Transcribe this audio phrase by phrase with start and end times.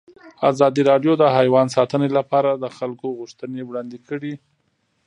[0.51, 4.33] ازادي راډیو د حیوان ساتنه لپاره د خلکو غوښتنې وړاندې کړي.